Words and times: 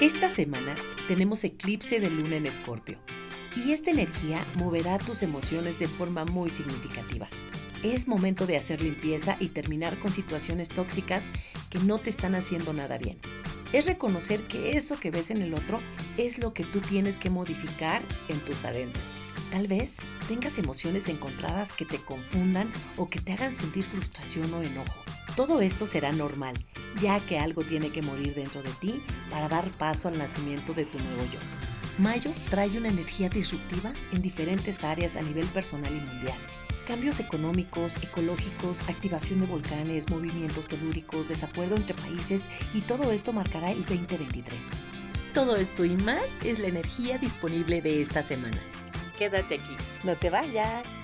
Esta 0.00 0.28
semana 0.28 0.74
tenemos 1.06 1.44
eclipse 1.44 2.00
de 2.00 2.10
luna 2.10 2.36
en 2.36 2.46
Escorpio 2.46 2.98
y 3.56 3.70
esta 3.72 3.92
energía 3.92 4.44
moverá 4.56 4.98
tus 4.98 5.22
emociones 5.22 5.78
de 5.78 5.86
forma 5.86 6.24
muy 6.24 6.50
significativa. 6.50 7.28
Es 7.84 8.08
momento 8.08 8.44
de 8.44 8.56
hacer 8.56 8.80
limpieza 8.80 9.36
y 9.38 9.50
terminar 9.50 10.00
con 10.00 10.12
situaciones 10.12 10.68
tóxicas 10.68 11.30
que 11.70 11.78
no 11.78 11.98
te 11.98 12.10
están 12.10 12.34
haciendo 12.34 12.72
nada 12.72 12.98
bien. 12.98 13.18
Es 13.72 13.86
reconocer 13.86 14.42
que 14.48 14.76
eso 14.76 14.98
que 14.98 15.12
ves 15.12 15.30
en 15.30 15.42
el 15.42 15.54
otro 15.54 15.80
es 16.16 16.38
lo 16.38 16.52
que 16.54 16.64
tú 16.64 16.80
tienes 16.80 17.20
que 17.20 17.30
modificar 17.30 18.02
en 18.28 18.40
tus 18.40 18.64
adentros. 18.64 19.20
Tal 19.52 19.68
vez 19.68 19.98
tengas 20.26 20.58
emociones 20.58 21.08
encontradas 21.08 21.72
que 21.72 21.84
te 21.84 21.98
confundan 21.98 22.70
o 22.96 23.08
que 23.08 23.20
te 23.20 23.32
hagan 23.32 23.54
sentir 23.54 23.84
frustración 23.84 24.52
o 24.54 24.62
enojo. 24.62 25.13
Todo 25.36 25.60
esto 25.60 25.86
será 25.86 26.12
normal, 26.12 26.54
ya 27.00 27.18
que 27.18 27.40
algo 27.40 27.64
tiene 27.64 27.90
que 27.90 28.02
morir 28.02 28.34
dentro 28.34 28.62
de 28.62 28.70
ti 28.70 29.02
para 29.30 29.48
dar 29.48 29.68
paso 29.72 30.06
al 30.06 30.16
nacimiento 30.16 30.74
de 30.74 30.84
tu 30.84 30.98
nuevo 30.98 31.24
yo. 31.24 31.40
Mayo 31.98 32.30
trae 32.50 32.76
una 32.78 32.88
energía 32.88 33.28
disruptiva 33.28 33.92
en 34.12 34.22
diferentes 34.22 34.84
áreas 34.84 35.16
a 35.16 35.22
nivel 35.22 35.46
personal 35.46 35.92
y 35.92 36.00
mundial. 36.00 36.38
Cambios 36.86 37.18
económicos, 37.18 38.00
ecológicos, 38.02 38.82
activación 38.88 39.40
de 39.40 39.46
volcanes, 39.46 40.08
movimientos 40.08 40.68
telúricos, 40.68 41.28
desacuerdo 41.28 41.76
entre 41.76 41.94
países 41.94 42.44
y 42.72 42.82
todo 42.82 43.10
esto 43.10 43.32
marcará 43.32 43.72
el 43.72 43.84
2023. 43.84 44.54
Todo 45.32 45.56
esto 45.56 45.84
y 45.84 45.96
más 45.96 46.24
es 46.44 46.60
la 46.60 46.68
energía 46.68 47.18
disponible 47.18 47.82
de 47.82 48.02
esta 48.02 48.22
semana. 48.22 48.60
Quédate 49.18 49.56
aquí, 49.56 49.76
no 50.04 50.14
te 50.14 50.30
vayas. 50.30 51.03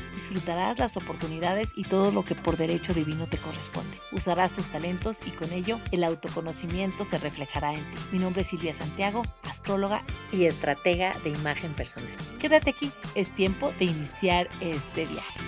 disfrutarás 0.21 0.77
las 0.77 0.97
oportunidades 0.97 1.71
y 1.75 1.83
todo 1.83 2.11
lo 2.11 2.23
que 2.23 2.35
por 2.35 2.55
derecho 2.55 2.93
divino 2.93 3.25
te 3.25 3.39
corresponde. 3.39 3.97
Usarás 4.11 4.53
tus 4.53 4.67
talentos 4.67 5.19
y 5.25 5.31
con 5.31 5.51
ello 5.51 5.79
el 5.91 6.03
autoconocimiento 6.03 7.03
se 7.03 7.17
reflejará 7.17 7.73
en 7.73 7.79
ti. 7.89 7.97
Mi 8.11 8.19
nombre 8.19 8.43
es 8.43 8.49
Silvia 8.49 8.73
Santiago, 8.73 9.23
astróloga 9.49 10.05
y 10.31 10.45
estratega 10.45 11.17
de 11.23 11.31
imagen 11.31 11.73
personal. 11.73 12.11
Quédate 12.39 12.69
aquí, 12.69 12.91
es 13.15 13.33
tiempo 13.33 13.73
de 13.79 13.85
iniciar 13.85 14.47
este 14.61 15.07
viaje. 15.07 15.39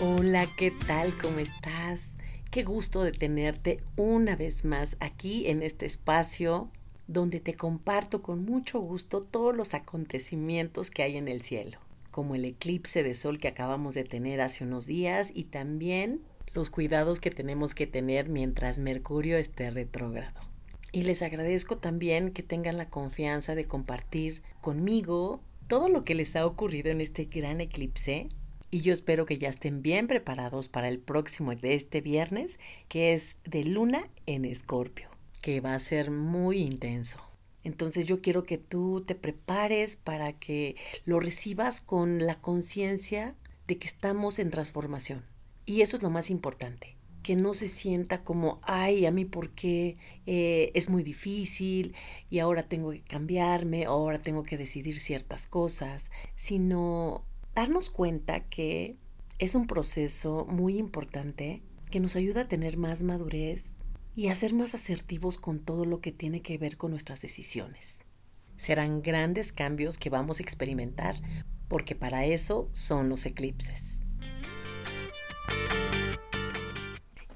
Hola, 0.00 0.46
¿qué 0.56 0.70
tal? 0.70 1.18
¿Cómo 1.18 1.40
estás? 1.40 2.12
Qué 2.52 2.62
gusto 2.62 3.02
de 3.02 3.10
tenerte 3.10 3.80
una 3.96 4.36
vez 4.36 4.64
más 4.64 4.96
aquí 5.00 5.48
en 5.48 5.64
este 5.64 5.86
espacio 5.86 6.70
donde 7.06 7.40
te 7.40 7.54
comparto 7.54 8.22
con 8.22 8.44
mucho 8.44 8.80
gusto 8.80 9.20
todos 9.20 9.54
los 9.54 9.74
acontecimientos 9.74 10.90
que 10.90 11.02
hay 11.02 11.16
en 11.16 11.28
el 11.28 11.42
cielo, 11.42 11.78
como 12.10 12.34
el 12.34 12.44
eclipse 12.44 13.02
de 13.02 13.14
sol 13.14 13.38
que 13.38 13.48
acabamos 13.48 13.94
de 13.94 14.04
tener 14.04 14.40
hace 14.40 14.64
unos 14.64 14.86
días 14.86 15.30
y 15.34 15.44
también 15.44 16.22
los 16.54 16.70
cuidados 16.70 17.20
que 17.20 17.30
tenemos 17.30 17.74
que 17.74 17.86
tener 17.86 18.28
mientras 18.28 18.78
Mercurio 18.78 19.36
esté 19.36 19.70
retrógrado. 19.70 20.40
Y 20.92 21.02
les 21.02 21.22
agradezco 21.22 21.76
también 21.76 22.30
que 22.30 22.44
tengan 22.44 22.76
la 22.76 22.88
confianza 22.88 23.54
de 23.54 23.66
compartir 23.66 24.42
conmigo 24.60 25.40
todo 25.66 25.88
lo 25.88 26.04
que 26.04 26.14
les 26.14 26.36
ha 26.36 26.46
ocurrido 26.46 26.90
en 26.90 27.00
este 27.00 27.24
gran 27.24 27.60
eclipse 27.60 28.28
y 28.70 28.80
yo 28.80 28.92
espero 28.92 29.26
que 29.26 29.38
ya 29.38 29.48
estén 29.48 29.82
bien 29.82 30.06
preparados 30.06 30.68
para 30.68 30.88
el 30.88 30.98
próximo 30.98 31.54
de 31.54 31.74
este 31.74 32.00
viernes, 32.00 32.58
que 32.88 33.12
es 33.12 33.38
de 33.44 33.64
luna 33.64 34.08
en 34.26 34.44
escorpio 34.44 35.13
que 35.44 35.60
va 35.60 35.74
a 35.74 35.78
ser 35.78 36.10
muy 36.10 36.62
intenso. 36.62 37.18
Entonces 37.64 38.06
yo 38.06 38.22
quiero 38.22 38.44
que 38.44 38.56
tú 38.56 39.04
te 39.06 39.14
prepares 39.14 39.94
para 39.94 40.32
que 40.32 40.74
lo 41.04 41.20
recibas 41.20 41.82
con 41.82 42.24
la 42.24 42.40
conciencia 42.40 43.36
de 43.66 43.76
que 43.76 43.86
estamos 43.86 44.38
en 44.38 44.50
transformación. 44.50 45.22
Y 45.66 45.82
eso 45.82 45.98
es 45.98 46.02
lo 46.02 46.08
más 46.08 46.30
importante, 46.30 46.96
que 47.22 47.36
no 47.36 47.52
se 47.52 47.68
sienta 47.68 48.24
como, 48.24 48.58
ay, 48.62 49.04
a 49.04 49.10
mí 49.10 49.26
por 49.26 49.50
qué 49.50 49.98
eh, 50.24 50.72
es 50.72 50.88
muy 50.88 51.02
difícil 51.02 51.94
y 52.30 52.38
ahora 52.38 52.66
tengo 52.66 52.92
que 52.92 53.02
cambiarme, 53.02 53.84
ahora 53.84 54.22
tengo 54.22 54.44
que 54.44 54.56
decidir 54.56 54.98
ciertas 54.98 55.46
cosas, 55.46 56.10
sino 56.36 57.26
darnos 57.52 57.90
cuenta 57.90 58.48
que 58.48 58.96
es 59.38 59.54
un 59.54 59.66
proceso 59.66 60.46
muy 60.48 60.78
importante 60.78 61.60
que 61.90 62.00
nos 62.00 62.16
ayuda 62.16 62.42
a 62.42 62.48
tener 62.48 62.78
más 62.78 63.02
madurez, 63.02 63.83
y 64.16 64.28
a 64.28 64.34
ser 64.34 64.54
más 64.54 64.74
asertivos 64.74 65.38
con 65.38 65.60
todo 65.60 65.84
lo 65.84 66.00
que 66.00 66.12
tiene 66.12 66.40
que 66.40 66.58
ver 66.58 66.76
con 66.76 66.90
nuestras 66.90 67.20
decisiones. 67.20 68.04
Serán 68.56 69.02
grandes 69.02 69.52
cambios 69.52 69.98
que 69.98 70.10
vamos 70.10 70.38
a 70.38 70.42
experimentar 70.42 71.16
porque 71.68 71.94
para 71.94 72.24
eso 72.24 72.68
son 72.72 73.08
los 73.08 73.26
eclipses. 73.26 74.00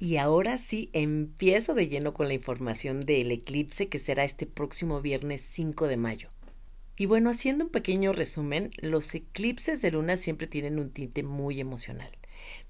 Y 0.01 0.17
ahora 0.17 0.59
sí, 0.59 0.91
empiezo 0.93 1.75
de 1.75 1.89
lleno 1.89 2.15
con 2.15 2.29
la 2.29 2.35
información 2.35 3.01
del 3.01 3.33
eclipse 3.33 3.89
que 3.89 3.99
será 3.99 4.23
este 4.23 4.47
próximo 4.47 5.01
viernes 5.01 5.41
5 5.41 5.89
de 5.89 5.97
mayo. 5.97 6.31
Y 6.99 7.07
bueno, 7.07 7.31
haciendo 7.31 7.65
un 7.65 7.71
pequeño 7.71 8.13
resumen, 8.13 8.71
los 8.79 9.15
eclipses 9.15 9.81
de 9.81 9.93
luna 9.93 10.17
siempre 10.17 10.47
tienen 10.47 10.79
un 10.79 10.91
tinte 10.91 11.23
muy 11.23 11.61
emocional 11.61 12.11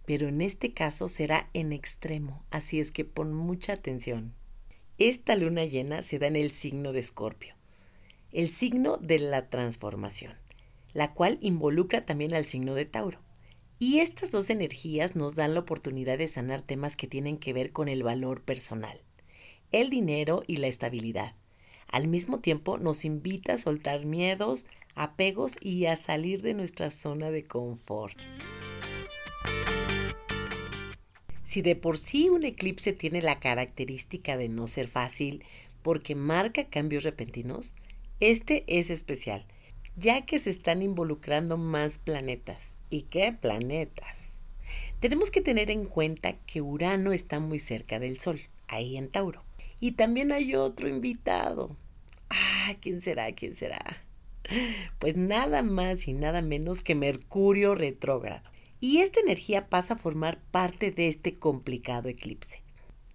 pero 0.04 0.28
en 0.28 0.40
este 0.40 0.72
caso 0.72 1.08
será 1.08 1.50
en 1.52 1.72
extremo, 1.72 2.42
así 2.50 2.80
es 2.80 2.92
que 2.92 3.04
pon 3.04 3.34
mucha 3.34 3.74
atención. 3.74 4.32
Esta 4.96 5.36
luna 5.36 5.64
llena 5.64 6.02
se 6.02 6.18
da 6.18 6.26
en 6.26 6.36
el 6.36 6.50
signo 6.50 6.92
de 6.92 7.00
Escorpio, 7.00 7.54
el 8.32 8.48
signo 8.48 8.96
de 8.96 9.18
la 9.18 9.48
transformación, 9.48 10.34
la 10.92 11.12
cual 11.12 11.38
involucra 11.40 12.04
también 12.04 12.34
al 12.34 12.44
signo 12.44 12.74
de 12.74 12.86
Tauro. 12.86 13.20
Y 13.78 14.00
estas 14.00 14.32
dos 14.32 14.50
energías 14.50 15.14
nos 15.14 15.34
dan 15.36 15.54
la 15.54 15.60
oportunidad 15.60 16.18
de 16.18 16.26
sanar 16.26 16.62
temas 16.62 16.96
que 16.96 17.06
tienen 17.06 17.36
que 17.36 17.52
ver 17.52 17.70
con 17.70 17.88
el 17.88 18.02
valor 18.02 18.42
personal, 18.42 19.02
el 19.70 19.90
dinero 19.90 20.42
y 20.46 20.56
la 20.56 20.66
estabilidad. 20.66 21.34
Al 21.88 22.06
mismo 22.06 22.40
tiempo 22.40 22.78
nos 22.78 23.04
invita 23.04 23.54
a 23.54 23.58
soltar 23.58 24.04
miedos, 24.04 24.66
apegos 24.94 25.56
y 25.60 25.86
a 25.86 25.96
salir 25.96 26.42
de 26.42 26.54
nuestra 26.54 26.90
zona 26.90 27.30
de 27.30 27.44
confort. 27.44 28.18
Si 31.44 31.62
de 31.62 31.76
por 31.76 31.96
sí 31.96 32.28
un 32.28 32.44
eclipse 32.44 32.92
tiene 32.92 33.22
la 33.22 33.40
característica 33.40 34.36
de 34.36 34.50
no 34.50 34.66
ser 34.66 34.86
fácil 34.86 35.44
porque 35.82 36.14
marca 36.14 36.68
cambios 36.68 37.04
repentinos, 37.04 37.74
este 38.20 38.64
es 38.66 38.90
especial, 38.90 39.46
ya 39.96 40.26
que 40.26 40.38
se 40.38 40.50
están 40.50 40.82
involucrando 40.82 41.56
más 41.56 41.96
planetas. 41.96 42.76
¿Y 42.90 43.02
qué 43.02 43.32
planetas? 43.32 44.42
Tenemos 45.00 45.30
que 45.30 45.40
tener 45.40 45.70
en 45.70 45.86
cuenta 45.86 46.34
que 46.34 46.60
Urano 46.60 47.12
está 47.12 47.40
muy 47.40 47.58
cerca 47.58 47.98
del 47.98 48.18
Sol, 48.18 48.40
ahí 48.66 48.98
en 48.98 49.08
Tauro. 49.08 49.47
Y 49.80 49.92
también 49.92 50.32
hay 50.32 50.54
otro 50.54 50.88
invitado. 50.88 51.76
Ah, 52.30 52.74
¿quién 52.80 53.00
será? 53.00 53.32
¿Quién 53.32 53.54
será? 53.54 53.80
Pues 54.98 55.16
nada 55.16 55.62
más 55.62 56.08
y 56.08 56.14
nada 56.14 56.42
menos 56.42 56.80
que 56.80 56.94
Mercurio 56.94 57.74
retrógrado 57.74 58.42
y 58.80 58.98
esta 58.98 59.20
energía 59.20 59.68
pasa 59.68 59.94
a 59.94 59.98
formar 59.98 60.40
parte 60.50 60.90
de 60.90 61.08
este 61.08 61.34
complicado 61.34 62.08
eclipse. 62.08 62.62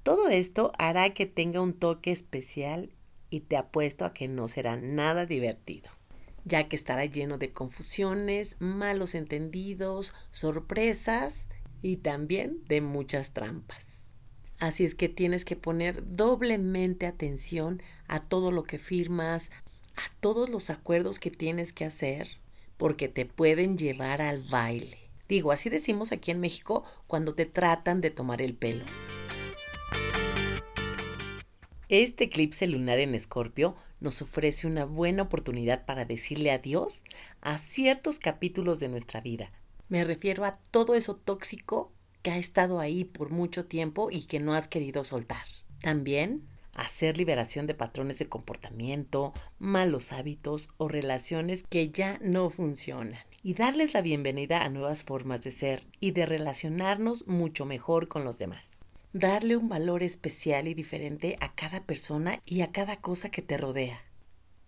Todo 0.03 0.27
esto 0.27 0.73
hará 0.77 1.13
que 1.13 1.25
tenga 1.25 1.61
un 1.61 1.73
toque 1.73 2.11
especial 2.11 2.91
y 3.29 3.41
te 3.41 3.55
apuesto 3.55 4.05
a 4.05 4.13
que 4.13 4.27
no 4.27 4.47
será 4.47 4.75
nada 4.75 5.25
divertido, 5.25 5.89
ya 6.43 6.67
que 6.67 6.75
estará 6.75 7.05
lleno 7.05 7.37
de 7.37 7.49
confusiones, 7.49 8.57
malos 8.59 9.15
entendidos, 9.15 10.13
sorpresas 10.31 11.47
y 11.81 11.97
también 11.97 12.63
de 12.67 12.81
muchas 12.81 13.31
trampas. 13.31 13.92
Así 14.63 14.85
es 14.85 14.95
que 14.95 15.09
tienes 15.09 15.43
que 15.43 15.57
poner 15.57 16.15
doblemente 16.15 17.05
atención 17.05 17.83
a 18.07 18.21
todo 18.21 18.49
lo 18.49 18.63
que 18.63 18.79
firmas, 18.79 19.51
a 19.97 20.09
todos 20.21 20.49
los 20.49 20.69
acuerdos 20.69 21.19
que 21.19 21.29
tienes 21.31 21.73
que 21.73 21.83
hacer, 21.83 22.29
porque 22.77 23.09
te 23.09 23.25
pueden 23.25 23.77
llevar 23.77 24.21
al 24.21 24.41
baile. 24.43 24.99
Digo, 25.27 25.51
así 25.51 25.69
decimos 25.69 26.13
aquí 26.13 26.31
en 26.31 26.39
México 26.39 26.85
cuando 27.07 27.35
te 27.35 27.45
tratan 27.45 27.99
de 27.99 28.09
tomar 28.09 28.41
el 28.41 28.55
pelo. 28.55 28.85
Este 31.89 32.23
eclipse 32.23 32.65
lunar 32.65 32.99
en 32.99 33.15
Escorpio 33.15 33.75
nos 33.99 34.21
ofrece 34.21 34.65
una 34.65 34.85
buena 34.85 35.23
oportunidad 35.23 35.83
para 35.85 36.05
decirle 36.05 36.51
adiós 36.51 37.03
a 37.41 37.57
ciertos 37.57 38.17
capítulos 38.17 38.79
de 38.79 38.87
nuestra 38.87 39.19
vida. 39.19 39.51
Me 39.89 40.05
refiero 40.05 40.45
a 40.45 40.53
todo 40.71 40.95
eso 40.95 41.17
tóxico 41.17 41.91
que 42.23 42.31
ha 42.31 42.37
estado 42.37 42.79
ahí 42.79 43.03
por 43.03 43.29
mucho 43.29 43.65
tiempo 43.65 44.09
y 44.09 44.23
que 44.25 44.39
no 44.39 44.53
has 44.53 44.67
querido 44.67 45.03
soltar. 45.03 45.45
También 45.81 46.47
hacer 46.73 47.17
liberación 47.17 47.67
de 47.67 47.75
patrones 47.75 48.17
de 48.17 48.27
comportamiento, 48.27 49.33
malos 49.59 50.11
hábitos 50.11 50.69
o 50.77 50.87
relaciones 50.87 51.63
que 51.69 51.91
ya 51.91 52.17
no 52.23 52.49
funcionan 52.49 53.19
y 53.43 53.53
darles 53.53 53.93
la 53.93 54.01
bienvenida 54.01 54.63
a 54.63 54.69
nuevas 54.69 55.03
formas 55.03 55.43
de 55.43 55.51
ser 55.51 55.85
y 55.99 56.11
de 56.11 56.25
relacionarnos 56.25 57.27
mucho 57.27 57.65
mejor 57.65 58.07
con 58.07 58.23
los 58.23 58.39
demás. 58.39 58.69
Darle 59.11 59.57
un 59.57 59.69
valor 59.69 60.01
especial 60.01 60.67
y 60.67 60.73
diferente 60.73 61.37
a 61.41 61.53
cada 61.53 61.83
persona 61.83 62.41
y 62.45 62.61
a 62.61 62.71
cada 62.71 62.95
cosa 63.01 63.29
que 63.29 63.41
te 63.41 63.57
rodea. 63.57 64.01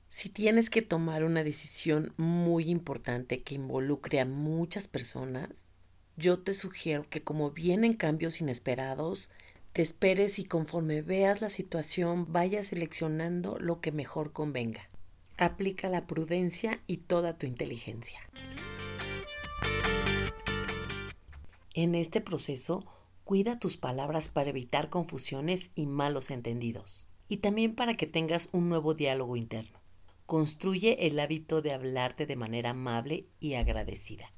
Si 0.10 0.30
tienes 0.30 0.70
que 0.70 0.82
tomar 0.82 1.24
una 1.24 1.44
decisión 1.44 2.14
muy 2.18 2.70
importante 2.70 3.42
que 3.42 3.56
involucre 3.56 4.20
a 4.20 4.26
muchas 4.26 4.88
personas, 4.88 5.70
yo 6.18 6.40
te 6.40 6.54
sugiero 6.54 7.06
que 7.10 7.24
como 7.24 7.52
vienen 7.52 7.94
cambios 7.94 8.40
inesperados, 8.42 9.30
te 9.74 9.82
esperes 9.82 10.40
y 10.40 10.46
conforme 10.46 11.02
veas 11.02 11.42
la 11.42 11.50
situación 11.50 12.32
vayas 12.32 12.68
seleccionando 12.68 13.58
lo 13.60 13.82
que 13.82 13.92
mejor 13.92 14.32
convenga. 14.32 14.88
Aplica 15.38 15.90
la 15.90 16.08
prudencia 16.08 16.80
y 16.88 16.98
toda 16.98 17.38
tu 17.38 17.46
inteligencia. 17.46 18.20
En 21.74 21.94
este 21.94 22.22
proceso, 22.22 22.86
cuida 23.26 23.60
tus 23.60 23.76
palabras 23.76 24.30
para 24.30 24.52
evitar 24.52 24.90
confusiones 24.90 25.72
y 25.76 25.88
malos 25.88 26.32
entendidos, 26.32 27.10
y 27.28 27.38
también 27.38 27.76
para 27.76 27.96
que 27.96 28.08
tengas 28.08 28.48
un 28.54 28.70
nuevo 28.70 28.94
diálogo 28.94 29.36
interno. 29.36 29.82
Construye 30.26 31.06
el 31.06 31.20
hábito 31.20 31.62
de 31.62 31.74
hablarte 31.74 32.26
de 32.26 32.38
manera 32.38 32.70
amable 32.70 33.28
y 33.42 33.56
agradecida. 33.56 34.35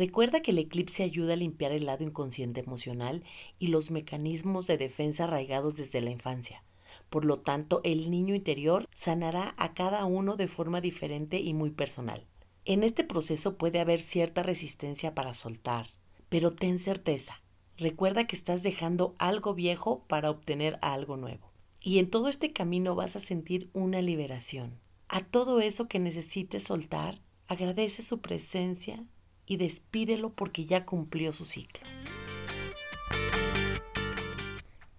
Recuerda 0.00 0.40
que 0.40 0.52
el 0.52 0.58
eclipse 0.58 1.02
ayuda 1.02 1.34
a 1.34 1.36
limpiar 1.36 1.72
el 1.72 1.84
lado 1.84 2.04
inconsciente 2.04 2.60
emocional 2.60 3.22
y 3.58 3.66
los 3.66 3.90
mecanismos 3.90 4.66
de 4.66 4.78
defensa 4.78 5.24
arraigados 5.24 5.76
desde 5.76 6.00
la 6.00 6.08
infancia. 6.08 6.64
Por 7.10 7.26
lo 7.26 7.40
tanto, 7.40 7.82
el 7.84 8.10
niño 8.10 8.34
interior 8.34 8.86
sanará 8.94 9.54
a 9.58 9.74
cada 9.74 10.06
uno 10.06 10.36
de 10.36 10.48
forma 10.48 10.80
diferente 10.80 11.40
y 11.40 11.52
muy 11.52 11.68
personal. 11.68 12.26
En 12.64 12.82
este 12.82 13.04
proceso 13.04 13.58
puede 13.58 13.78
haber 13.78 14.00
cierta 14.00 14.42
resistencia 14.42 15.14
para 15.14 15.34
soltar, 15.34 15.90
pero 16.30 16.50
ten 16.50 16.78
certeza. 16.78 17.42
Recuerda 17.76 18.26
que 18.26 18.36
estás 18.36 18.62
dejando 18.62 19.14
algo 19.18 19.52
viejo 19.52 20.06
para 20.08 20.30
obtener 20.30 20.78
algo 20.80 21.18
nuevo. 21.18 21.52
Y 21.82 21.98
en 21.98 22.08
todo 22.08 22.28
este 22.28 22.54
camino 22.54 22.94
vas 22.94 23.16
a 23.16 23.20
sentir 23.20 23.68
una 23.74 24.00
liberación. 24.00 24.80
A 25.08 25.20
todo 25.20 25.60
eso 25.60 25.88
que 25.88 25.98
necesites 25.98 26.62
soltar, 26.62 27.20
agradece 27.48 28.00
su 28.00 28.22
presencia, 28.22 29.06
y 29.50 29.56
despídelo 29.56 30.30
porque 30.30 30.64
ya 30.64 30.86
cumplió 30.86 31.32
su 31.32 31.44
ciclo. 31.44 31.80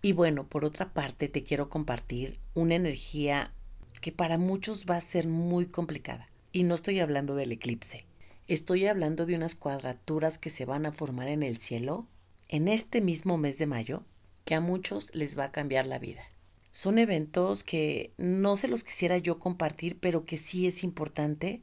Y 0.02 0.12
bueno, 0.12 0.46
por 0.46 0.66
otra 0.66 0.92
parte 0.92 1.30
te 1.30 1.46
quiero 1.46 1.70
compartir 1.70 2.38
una 2.54 2.76
energía 2.76 3.54
que 4.02 4.12
para 4.12 4.38
muchos 4.38 4.86
va 4.90 4.98
a 4.98 5.02
ser 5.02 5.26
muy 5.26 5.68
complicada. 5.68 6.28
Y 6.52 6.64
no 6.64 6.76
estoy 6.76 7.00
hablando 7.00 7.36
del 7.36 7.54
eclipse. 7.54 8.04
Estoy 8.50 8.88
hablando 8.88 9.26
de 9.26 9.36
unas 9.36 9.56
cuadraturas 9.56 10.38
que 10.38 10.50
se 10.50 10.66
van 10.66 10.86
a 10.86 10.92
formar 10.92 11.30
en 11.30 11.44
el 11.44 11.58
cielo 11.58 12.06
en 12.50 12.68
este 12.68 13.00
mismo 13.00 13.38
mes 13.38 13.58
de 13.58 13.68
mayo 13.68 14.04
que 14.44 14.56
a 14.56 14.60
muchos 14.60 15.16
les 15.16 15.40
va 15.40 15.46
a 15.46 15.52
cambiar 15.54 15.86
la 15.86 15.98
vida. 15.98 16.24
Son 16.72 16.98
eventos 16.98 17.64
que 17.64 18.12
no 18.18 18.58
se 18.58 18.68
los 18.68 18.84
quisiera 18.84 19.18
yo 19.18 19.40
compartir, 19.40 19.98
pero 19.98 20.26
que 20.26 20.38
sí 20.38 20.68
es 20.68 20.84
importante 20.84 21.62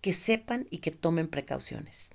que 0.00 0.14
sepan 0.14 0.66
y 0.70 0.78
que 0.78 0.92
tomen 0.92 1.28
precauciones. 1.28 2.12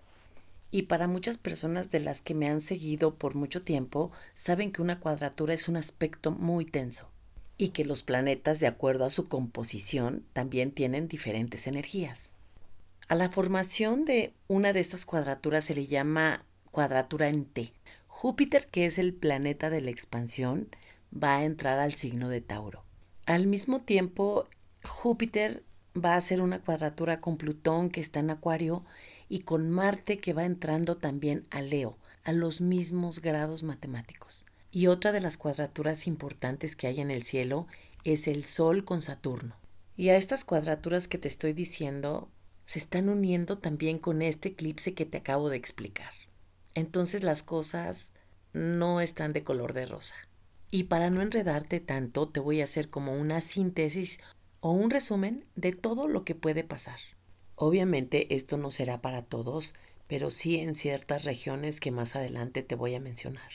Y 0.69 0.83
para 0.83 1.07
muchas 1.07 1.37
personas 1.37 1.89
de 1.89 1.99
las 1.99 2.21
que 2.21 2.33
me 2.33 2.47
han 2.47 2.61
seguido 2.61 3.15
por 3.15 3.35
mucho 3.35 3.63
tiempo, 3.63 4.11
saben 4.33 4.71
que 4.71 4.81
una 4.81 4.99
cuadratura 4.99 5.53
es 5.53 5.67
un 5.67 5.77
aspecto 5.77 6.31
muy 6.31 6.65
tenso 6.65 7.09
y 7.57 7.69
que 7.69 7.85
los 7.85 8.03
planetas, 8.03 8.59
de 8.59 8.67
acuerdo 8.67 9.05
a 9.05 9.09
su 9.09 9.27
composición, 9.27 10.25
también 10.33 10.71
tienen 10.71 11.07
diferentes 11.07 11.67
energías. 11.67 12.35
A 13.07 13.15
la 13.15 13.29
formación 13.29 14.05
de 14.05 14.33
una 14.47 14.73
de 14.73 14.81
estas 14.81 15.05
cuadraturas 15.05 15.63
se 15.63 15.75
le 15.75 15.87
llama 15.87 16.45
cuadratura 16.71 17.29
en 17.29 17.45
T. 17.45 17.73
Júpiter, 18.07 18.67
que 18.67 18.85
es 18.85 18.97
el 18.97 19.13
planeta 19.13 19.69
de 19.69 19.81
la 19.81 19.89
expansión, 19.89 20.69
va 21.11 21.37
a 21.37 21.45
entrar 21.45 21.79
al 21.79 21.93
signo 21.93 22.29
de 22.29 22.41
Tauro. 22.41 22.83
Al 23.25 23.47
mismo 23.47 23.81
tiempo, 23.81 24.47
Júpiter 24.83 25.63
va 25.95 26.13
a 26.13 26.17
hacer 26.17 26.41
una 26.41 26.59
cuadratura 26.59 27.21
con 27.21 27.37
Plutón, 27.37 27.89
que 27.89 28.01
está 28.01 28.19
en 28.19 28.29
Acuario, 28.29 28.83
y 29.29 29.39
con 29.39 29.69
Marte 29.69 30.19
que 30.19 30.33
va 30.33 30.45
entrando 30.45 30.97
también 30.97 31.45
a 31.49 31.61
Leo, 31.61 31.97
a 32.23 32.31
los 32.31 32.61
mismos 32.61 33.21
grados 33.21 33.63
matemáticos. 33.63 34.45
Y 34.71 34.87
otra 34.87 35.11
de 35.11 35.21
las 35.21 35.37
cuadraturas 35.37 36.07
importantes 36.07 36.75
que 36.75 36.87
hay 36.87 36.99
en 36.99 37.11
el 37.11 37.23
cielo 37.23 37.67
es 38.03 38.27
el 38.27 38.45
Sol 38.45 38.83
con 38.83 39.01
Saturno. 39.01 39.55
Y 39.95 40.09
a 40.09 40.17
estas 40.17 40.45
cuadraturas 40.45 41.07
que 41.07 41.17
te 41.17 41.27
estoy 41.27 41.53
diciendo 41.53 42.29
se 42.63 42.79
están 42.79 43.07
uniendo 43.09 43.57
también 43.57 43.97
con 43.97 44.21
este 44.21 44.49
eclipse 44.49 44.93
que 44.93 45.05
te 45.05 45.17
acabo 45.17 45.49
de 45.49 45.57
explicar. 45.57 46.11
Entonces 46.73 47.23
las 47.23 47.41
cosas 47.41 48.11
no 48.53 49.01
están 49.01 49.33
de 49.33 49.43
color 49.43 49.73
de 49.73 49.85
rosa. 49.85 50.15
Y 50.69 50.83
para 50.83 51.09
no 51.09 51.21
enredarte 51.21 51.79
tanto, 51.79 52.27
te 52.27 52.39
voy 52.41 52.59
a 52.61 52.65
hacer 52.65 52.89
como 52.89 53.15
una 53.15 53.39
síntesis 53.39 54.19
o 54.59 54.71
un 54.71 54.89
resumen 54.89 55.45
de 55.55 55.71
todo 55.71 56.07
lo 56.07 56.25
que 56.25 56.35
puede 56.35 56.63
pasar. 56.63 56.99
Obviamente 57.59 58.35
esto 58.35 58.57
no 58.57 58.69
será 58.69 59.01
para 59.01 59.23
todos, 59.23 59.73
pero 60.05 60.29
sí 60.29 60.59
en 60.59 60.75
ciertas 60.75 61.23
regiones 61.23 61.79
que 61.79 61.89
más 61.89 62.15
adelante 62.15 62.61
te 62.61 62.75
voy 62.75 62.93
a 62.93 62.99
mencionar. 62.99 63.51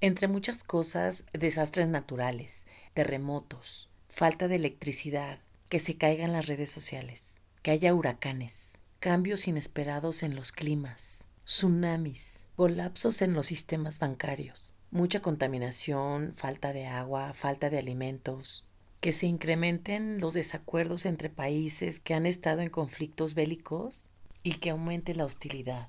Entre 0.00 0.26
muchas 0.26 0.64
cosas, 0.64 1.24
desastres 1.32 1.86
naturales, 1.86 2.66
terremotos, 2.94 3.90
falta 4.08 4.48
de 4.48 4.56
electricidad, 4.56 5.38
que 5.68 5.78
se 5.78 5.96
caigan 5.96 6.32
las 6.32 6.48
redes 6.48 6.70
sociales, 6.70 7.36
que 7.62 7.70
haya 7.70 7.94
huracanes, 7.94 8.72
cambios 8.98 9.46
inesperados 9.46 10.24
en 10.24 10.34
los 10.34 10.50
climas, 10.50 11.28
tsunamis, 11.44 12.48
colapsos 12.56 13.22
en 13.22 13.34
los 13.34 13.46
sistemas 13.46 14.00
bancarios, 14.00 14.74
mucha 14.90 15.20
contaminación, 15.22 16.32
falta 16.32 16.72
de 16.72 16.86
agua, 16.86 17.32
falta 17.34 17.70
de 17.70 17.78
alimentos, 17.78 18.64
que 19.00 19.12
se 19.12 19.26
incrementen 19.26 20.20
los 20.20 20.34
desacuerdos 20.34 21.06
entre 21.06 21.30
países 21.30 22.00
que 22.00 22.14
han 22.14 22.26
estado 22.26 22.60
en 22.60 22.70
conflictos 22.70 23.34
bélicos 23.34 24.08
y 24.42 24.54
que 24.54 24.70
aumente 24.70 25.14
la 25.14 25.24
hostilidad. 25.24 25.88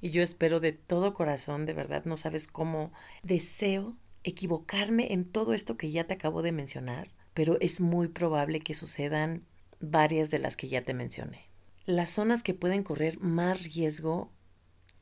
Y 0.00 0.10
yo 0.10 0.22
espero 0.22 0.60
de 0.60 0.72
todo 0.72 1.14
corazón, 1.14 1.66
de 1.66 1.74
verdad, 1.74 2.04
no 2.04 2.16
sabes 2.16 2.46
cómo 2.46 2.92
deseo 3.22 3.96
equivocarme 4.22 5.12
en 5.12 5.24
todo 5.24 5.54
esto 5.54 5.76
que 5.76 5.90
ya 5.90 6.04
te 6.04 6.14
acabo 6.14 6.42
de 6.42 6.52
mencionar, 6.52 7.12
pero 7.34 7.58
es 7.60 7.80
muy 7.80 8.08
probable 8.08 8.60
que 8.60 8.74
sucedan 8.74 9.44
varias 9.80 10.30
de 10.30 10.38
las 10.38 10.56
que 10.56 10.68
ya 10.68 10.82
te 10.82 10.94
mencioné. 10.94 11.50
Las 11.84 12.10
zonas 12.10 12.42
que 12.42 12.54
pueden 12.54 12.82
correr 12.82 13.20
más 13.20 13.62
riesgo, 13.62 14.32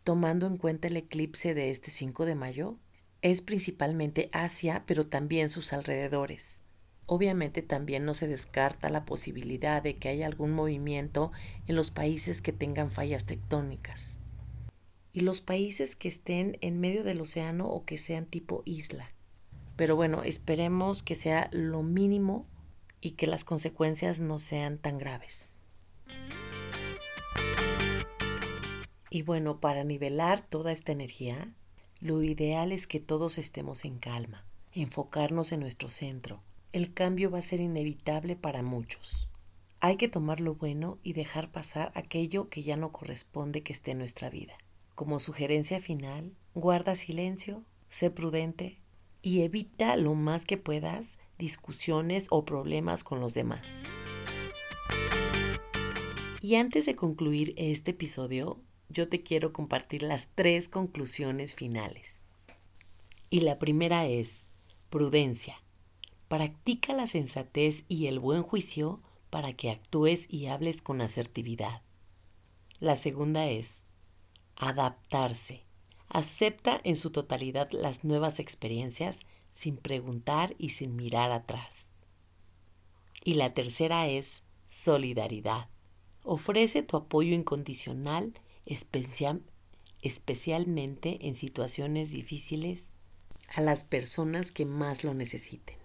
tomando 0.04 0.46
en 0.46 0.58
cuenta 0.58 0.88
el 0.88 0.96
eclipse 0.96 1.54
de 1.54 1.70
este 1.70 1.90
5 1.90 2.26
de 2.26 2.34
mayo, 2.34 2.78
es 3.22 3.40
principalmente 3.40 4.28
Asia, 4.32 4.84
pero 4.86 5.06
también 5.06 5.48
sus 5.48 5.72
alrededores. 5.72 6.62
Obviamente 7.06 7.62
también 7.62 8.04
no 8.04 8.14
se 8.14 8.28
descarta 8.28 8.88
la 8.88 9.04
posibilidad 9.04 9.82
de 9.82 9.96
que 9.96 10.08
haya 10.08 10.26
algún 10.26 10.52
movimiento 10.52 11.32
en 11.66 11.76
los 11.76 11.90
países 11.90 12.40
que 12.40 12.52
tengan 12.52 12.90
fallas 12.90 13.26
tectónicas 13.26 14.20
y 15.14 15.20
los 15.20 15.40
países 15.40 15.94
que 15.94 16.08
estén 16.08 16.58
en 16.60 16.80
medio 16.80 17.04
del 17.04 17.20
océano 17.20 17.68
o 17.68 17.84
que 17.84 17.96
sean 17.96 18.26
tipo 18.26 18.62
isla. 18.66 19.12
Pero 19.76 19.94
bueno, 19.94 20.24
esperemos 20.24 21.04
que 21.04 21.14
sea 21.14 21.48
lo 21.52 21.84
mínimo 21.84 22.46
y 23.00 23.12
que 23.12 23.28
las 23.28 23.44
consecuencias 23.44 24.18
no 24.18 24.40
sean 24.40 24.76
tan 24.76 24.98
graves. 24.98 25.60
Y 29.08 29.22
bueno, 29.22 29.60
para 29.60 29.84
nivelar 29.84 30.46
toda 30.46 30.72
esta 30.72 30.90
energía, 30.90 31.54
lo 32.00 32.20
ideal 32.24 32.72
es 32.72 32.88
que 32.88 32.98
todos 32.98 33.38
estemos 33.38 33.84
en 33.84 33.98
calma, 33.98 34.44
enfocarnos 34.72 35.52
en 35.52 35.60
nuestro 35.60 35.90
centro, 35.90 36.42
el 36.74 36.92
cambio 36.92 37.30
va 37.30 37.38
a 37.38 37.42
ser 37.42 37.60
inevitable 37.60 38.34
para 38.34 38.64
muchos. 38.64 39.28
Hay 39.78 39.96
que 39.96 40.08
tomar 40.08 40.40
lo 40.40 40.56
bueno 40.56 40.98
y 41.04 41.12
dejar 41.12 41.52
pasar 41.52 41.92
aquello 41.94 42.48
que 42.48 42.64
ya 42.64 42.76
no 42.76 42.90
corresponde 42.90 43.62
que 43.62 43.72
esté 43.72 43.92
en 43.92 43.98
nuestra 43.98 44.28
vida. 44.28 44.54
Como 44.96 45.20
sugerencia 45.20 45.80
final, 45.80 46.34
guarda 46.52 46.96
silencio, 46.96 47.64
sé 47.88 48.10
prudente 48.10 48.80
y 49.22 49.42
evita 49.42 49.96
lo 49.96 50.14
más 50.14 50.46
que 50.46 50.56
puedas 50.56 51.20
discusiones 51.38 52.26
o 52.30 52.44
problemas 52.44 53.04
con 53.04 53.20
los 53.20 53.34
demás. 53.34 53.84
Y 56.40 56.56
antes 56.56 56.86
de 56.86 56.96
concluir 56.96 57.54
este 57.56 57.92
episodio, 57.92 58.60
yo 58.88 59.08
te 59.08 59.22
quiero 59.22 59.52
compartir 59.52 60.02
las 60.02 60.30
tres 60.34 60.68
conclusiones 60.68 61.54
finales. 61.54 62.24
Y 63.30 63.42
la 63.42 63.60
primera 63.60 64.08
es 64.08 64.48
prudencia. 64.90 65.63
Practica 66.28 66.92
la 66.92 67.06
sensatez 67.06 67.84
y 67.88 68.06
el 68.06 68.18
buen 68.18 68.42
juicio 68.42 69.00
para 69.30 69.52
que 69.52 69.70
actúes 69.70 70.26
y 70.28 70.46
hables 70.46 70.80
con 70.80 71.00
asertividad. 71.00 71.82
La 72.80 72.96
segunda 72.96 73.48
es 73.48 73.84
adaptarse. 74.56 75.64
Acepta 76.08 76.80
en 76.84 76.96
su 76.96 77.10
totalidad 77.10 77.68
las 77.72 78.04
nuevas 78.04 78.38
experiencias 78.38 79.20
sin 79.52 79.76
preguntar 79.76 80.54
y 80.58 80.70
sin 80.70 80.96
mirar 80.96 81.32
atrás. 81.32 81.90
Y 83.24 83.34
la 83.34 83.54
tercera 83.54 84.08
es 84.08 84.42
solidaridad. 84.66 85.68
Ofrece 86.22 86.82
tu 86.82 86.96
apoyo 86.96 87.34
incondicional, 87.34 88.32
especialmente 88.66 91.26
en 91.26 91.34
situaciones 91.34 92.12
difíciles, 92.12 92.90
a 93.48 93.60
las 93.60 93.84
personas 93.84 94.52
que 94.52 94.64
más 94.64 95.04
lo 95.04 95.14
necesiten. 95.14 95.83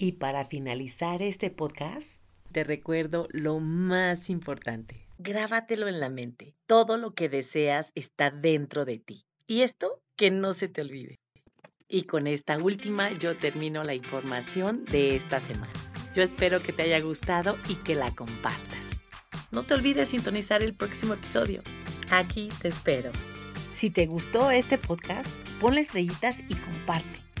Y 0.00 0.12
para 0.12 0.44
finalizar 0.44 1.22
este 1.22 1.50
podcast, 1.50 2.24
te 2.52 2.62
recuerdo 2.62 3.26
lo 3.32 3.58
más 3.58 4.30
importante. 4.30 5.08
Grábatelo 5.18 5.88
en 5.88 5.98
la 5.98 6.08
mente. 6.08 6.54
Todo 6.68 6.98
lo 6.98 7.14
que 7.14 7.28
deseas 7.28 7.90
está 7.96 8.30
dentro 8.30 8.84
de 8.84 8.98
ti. 8.98 9.24
Y 9.48 9.62
esto 9.62 10.00
que 10.14 10.30
no 10.30 10.54
se 10.54 10.68
te 10.68 10.82
olvide. 10.82 11.18
Y 11.88 12.04
con 12.04 12.28
esta 12.28 12.58
última 12.58 13.10
yo 13.10 13.36
termino 13.36 13.82
la 13.82 13.96
información 13.96 14.84
de 14.84 15.16
esta 15.16 15.40
semana. 15.40 15.72
Yo 16.14 16.22
espero 16.22 16.62
que 16.62 16.72
te 16.72 16.82
haya 16.82 17.00
gustado 17.00 17.58
y 17.68 17.74
que 17.74 17.96
la 17.96 18.14
compartas. 18.14 18.84
No 19.50 19.64
te 19.64 19.74
olvides 19.74 20.10
sintonizar 20.10 20.62
el 20.62 20.74
próximo 20.74 21.14
episodio. 21.14 21.60
Aquí 22.12 22.50
te 22.62 22.68
espero. 22.68 23.10
Si 23.74 23.90
te 23.90 24.06
gustó 24.06 24.52
este 24.52 24.78
podcast, 24.78 25.28
ponle 25.58 25.80
estrellitas 25.80 26.38
y 26.48 26.54
comparte 26.54 27.27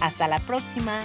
Hasta 0.00 0.28
la 0.28 0.38
próxima. 0.40 1.00